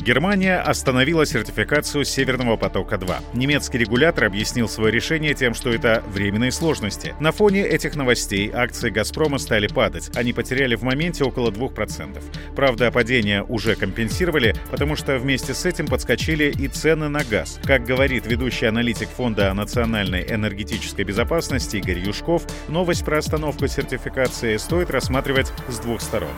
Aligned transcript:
Германия 0.00 0.58
остановила 0.60 1.26
сертификацию 1.26 2.04
«Северного 2.04 2.56
потока-2». 2.56 3.16
Немецкий 3.34 3.78
регулятор 3.78 4.24
объяснил 4.24 4.68
свое 4.68 4.92
решение 4.92 5.34
тем, 5.34 5.54
что 5.54 5.70
это 5.70 6.02
временные 6.08 6.52
сложности. 6.52 7.14
На 7.20 7.32
фоне 7.32 7.62
этих 7.66 7.96
новостей 7.96 8.50
акции 8.52 8.90
«Газпрома» 8.90 9.38
стали 9.38 9.66
падать. 9.66 10.10
Они 10.16 10.32
потеряли 10.32 10.76
в 10.76 10.82
моменте 10.82 11.24
около 11.24 11.50
2%. 11.50 12.22
Правда, 12.54 12.90
падение 12.90 13.42
уже 13.42 13.74
компенсировали, 13.74 14.54
потому 14.70 14.96
что 14.96 15.18
вместе 15.18 15.52
с 15.52 15.66
этим 15.66 15.86
подскочили 15.86 16.54
и 16.58 16.68
цены 16.68 17.08
на 17.08 17.24
газ. 17.24 17.60
Как 17.64 17.84
говорит 17.84 18.26
ведущий 18.26 18.66
аналитик 18.66 19.08
Фонда 19.10 19.52
национальной 19.52 20.22
энергетической 20.22 21.02
безопасности 21.02 21.76
Игорь 21.76 21.98
Юшков, 21.98 22.44
новость 22.68 23.04
про 23.04 23.18
остановку 23.18 23.66
сертификации 23.66 24.56
стоит 24.56 24.90
рассматривать 24.90 25.52
с 25.68 25.78
двух 25.80 26.00
сторон. 26.00 26.30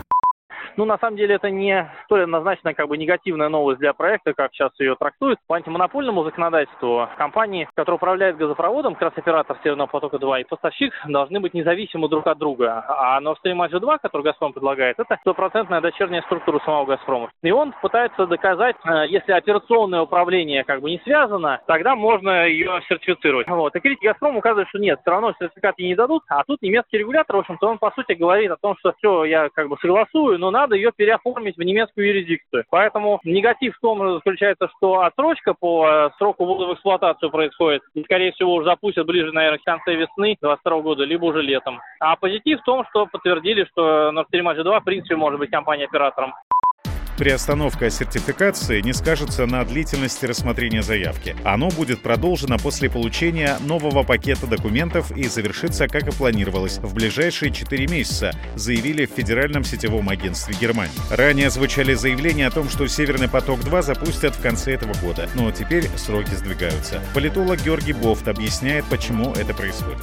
Ну, 0.77 0.85
на 0.85 0.99
самом 0.99 1.17
деле, 1.17 1.35
это 1.35 1.51
не 1.51 1.91
столь 2.05 2.23
однозначно 2.23 2.75
как 2.75 2.89
бы 2.89 2.97
негативная 2.97 3.49
новость 3.49 3.81
для 3.81 3.93
проекта, 3.93 4.33
как 4.35 4.53
сейчас 4.53 4.73
ее 4.79 4.95
трактуют. 4.97 5.39
По 5.47 5.57
антимонопольному 5.57 6.25
законодательству 6.25 7.09
компании, 7.17 7.69
которые 7.75 7.97
управляют 7.97 8.37
газопроводом, 8.37 8.95
как 8.95 9.03
раз 9.03 9.13
оператор 9.17 9.57
Северного 9.63 9.89
потока-2 9.89 10.43
и 10.43 10.45
поставщик, 10.45 10.93
должны 11.07 11.41
быть 11.41 11.55
независимы 11.55 12.09
друг 12.09 12.27
от 12.27 12.39
друга. 12.39 12.85
А 12.89 13.21
Nord 13.21 13.37
Stream 13.45 13.69
2, 13.69 13.99
который 13.99 14.23
Газпром 14.23 14.53
предлагает, 14.53 14.99
это 14.99 15.17
стопроцентная 15.21 15.81
дочерняя 15.81 16.23
структура 16.23 16.61
самого 16.65 16.87
Газпрома. 16.87 17.31
И 17.43 17.51
он 17.51 17.75
пытается 17.83 18.27
доказать, 18.27 18.77
э, 18.85 19.07
если 19.09 19.33
операционное 19.33 20.03
управление 20.03 20.65
как 20.65 20.81
бы 20.81 20.91
не 20.91 20.99
связано, 21.05 21.61
тогда 21.67 21.97
можно 21.97 22.47
ее 22.47 22.81
сертифицировать. 22.89 23.49
Вот. 23.49 23.75
И 23.75 23.81
критики 23.81 24.07
Газпром 24.07 24.37
указывают, 24.37 24.69
что 24.69 24.79
нет, 24.79 25.01
все 25.01 25.11
равно 25.11 25.35
сертификат 25.39 25.79
ей 25.79 25.89
не 25.89 25.95
дадут. 25.95 26.23
А 26.29 26.45
тут 26.45 26.63
немецкий 26.63 26.99
регулятор, 26.99 27.37
в 27.37 27.41
общем-то, 27.41 27.69
он 27.69 27.79
по 27.79 27.91
сути 27.93 28.13
говорит 28.13 28.51
о 28.51 28.57
том, 28.57 28.77
что 28.79 28.93
все, 28.99 29.25
я 29.25 29.49
как 29.53 29.69
бы 29.69 29.77
согласую, 29.81 30.39
но 30.39 30.51
надо 30.51 30.70
ее 30.75 30.93
переоформить 30.95 31.57
в 31.57 31.63
немецкую 31.63 32.09
юрисдикцию. 32.09 32.65
Поэтому 32.71 33.21
негатив 33.25 33.77
в 33.77 33.81
том 33.81 34.15
заключается, 34.15 34.69
что 34.77 35.01
отсрочка 35.01 35.55
по 35.55 35.87
э, 35.89 36.11
сроку 36.19 36.45
ввода 36.45 36.67
в 36.67 36.75
эксплуатацию 36.75 37.31
происходит. 37.31 37.83
И, 37.95 38.03
скорее 38.03 38.33
всего, 38.33 38.55
уже 38.55 38.67
запустят 38.67 39.07
ближе, 39.07 39.33
наверное, 39.33 39.59
к 39.59 39.65
концу 39.65 39.93
весны 39.93 40.37
2022 40.41 40.81
года, 40.81 41.05
либо 41.05 41.25
уже 41.27 41.43
летом. 41.43 41.81
А 42.01 42.17
позитив 42.17 42.61
в 42.61 42.65
том, 42.65 42.85
что 42.91 43.07
подтвердили, 43.07 43.65
что 43.65 44.11
Nord 44.11 44.27
Stream 44.33 44.63
2 44.63 44.81
в 44.81 44.85
принципе 44.85 45.17
может 45.17 45.39
быть 45.39 45.51
компания-оператором. 45.51 46.33
Приостановка 47.21 47.91
сертификации 47.91 48.81
не 48.81 48.95
скажется 48.95 49.45
на 49.45 49.63
длительности 49.67 50.25
рассмотрения 50.25 50.83
заявки. 50.83 51.37
Оно 51.45 51.69
будет 51.69 52.01
продолжено 52.01 52.57
после 52.57 52.89
получения 52.89 53.59
нового 53.61 54.05
пакета 54.05 54.47
документов 54.47 55.15
и 55.15 55.25
завершится, 55.25 55.87
как 55.87 56.09
и 56.09 56.13
планировалось, 56.13 56.79
в 56.79 56.95
ближайшие 56.95 57.53
4 57.53 57.89
месяца, 57.89 58.33
заявили 58.55 59.05
в 59.05 59.11
Федеральном 59.11 59.65
сетевом 59.65 60.09
агентстве 60.09 60.57
Германии. 60.59 60.95
Ранее 61.11 61.51
звучали 61.51 61.93
заявления 61.93 62.47
о 62.47 62.51
том, 62.51 62.71
что 62.71 62.87
«Северный 62.87 63.29
поток-2» 63.29 63.83
запустят 63.83 64.35
в 64.35 64.41
конце 64.41 64.73
этого 64.73 64.95
года, 65.03 65.29
но 65.35 65.51
теперь 65.51 65.91
сроки 65.99 66.33
сдвигаются. 66.35 67.03
Политолог 67.13 67.63
Георгий 67.63 67.93
Бофт 67.93 68.29
объясняет, 68.29 68.87
почему 68.87 69.35
это 69.35 69.53
происходит. 69.53 70.01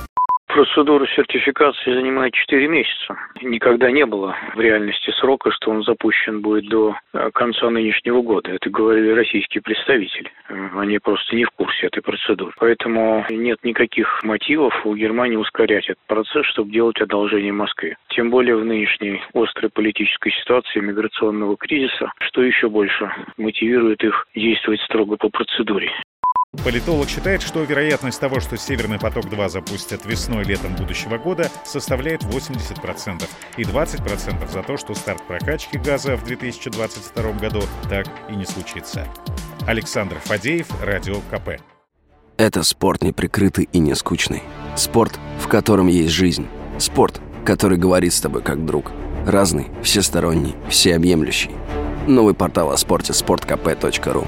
Процедура 0.58 1.06
сертификации 1.16 1.94
занимает 1.94 2.34
4 2.34 2.68
месяца. 2.68 3.16
Никогда 3.44 3.92
не 3.92 4.08
было 4.08 4.36
в 4.56 4.60
реальности 4.60 5.12
срока, 5.12 5.52
что 5.52 5.70
он 5.70 5.84
запущен 5.84 6.42
будет 6.42 6.68
до 6.68 6.96
э, 7.14 7.30
конца 7.32 7.70
нынешнего 7.70 8.24
года. 8.24 8.50
Это 8.54 8.68
говорили 8.72 9.12
российские 9.12 9.62
представители. 9.62 10.32
Э, 10.50 10.70
они 10.78 10.98
просто 10.98 11.36
не 11.36 11.44
в 11.44 11.52
курсе 11.52 11.86
этой 11.86 12.02
процедуры. 12.02 12.54
Поэтому 12.58 13.24
нет 13.30 13.60
никаких 13.62 14.24
мотивов 14.24 14.74
у 14.84 14.96
Германии 14.96 15.36
ускорять 15.36 15.86
этот 15.90 16.04
процесс, 16.08 16.48
чтобы 16.48 16.72
делать 16.72 17.00
одолжение 17.00 17.54
Москве. 17.54 17.96
Тем 18.08 18.32
более 18.32 18.56
в 18.56 18.66
нынешней 18.66 19.22
острой 19.36 19.70
политической 19.70 20.32
ситуации 20.32 20.80
миграционного 20.80 21.56
кризиса, 21.56 22.12
что 22.20 22.42
еще 22.42 22.68
больше 22.68 23.14
мотивирует 23.38 24.04
их 24.04 24.26
действовать 24.34 24.82
строго 24.82 25.18
по 25.18 25.30
процедуре. 25.30 25.92
Политолог 26.64 27.08
считает, 27.10 27.42
что 27.42 27.64
вероятность 27.64 28.20
того, 28.20 28.40
что 28.40 28.58
«Северный 28.58 29.00
поток-2» 29.00 29.50
запустят 29.50 30.06
весной-летом 30.06 30.76
будущего 30.76 31.18
года, 31.18 31.50
составляет 31.66 32.24
80%, 32.24 33.24
и 33.58 33.64
20% 33.64 34.52
за 34.52 34.64
то, 34.64 34.78
что 34.78 34.94
старт 34.94 35.26
прокачки 35.28 35.78
газа 35.78 36.16
в 36.16 36.26
2022 36.26 37.32
году 37.34 37.62
так 37.90 38.08
и 38.30 38.36
не 38.36 38.46
случится. 38.46 39.08
Александр 39.66 40.18
Фадеев, 40.24 40.68
Радио 40.84 41.16
КП. 41.32 41.62
Это 42.38 42.64
спорт 42.64 43.02
неприкрытый 43.02 43.68
и 43.72 43.80
не 43.80 43.96
скучный. 43.96 44.44
Спорт, 44.76 45.20
в 45.40 45.48
котором 45.48 45.88
есть 45.88 46.14
жизнь. 46.14 46.48
Спорт, 46.78 47.20
который 47.46 47.78
говорит 47.78 48.14
с 48.14 48.22
тобой 48.22 48.42
как 48.42 48.66
друг. 48.66 48.92
Разный, 49.26 49.68
всесторонний, 49.84 50.56
всеобъемлющий. 50.70 51.52
Новый 52.08 52.34
портал 52.34 52.72
о 52.72 52.78
спорте– 52.78 53.14
sportkp.ru 53.14 54.28